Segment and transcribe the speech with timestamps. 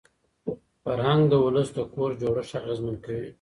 [0.83, 3.29] فرهنګ د ولس د کور جوړښت اغېزمن کوي.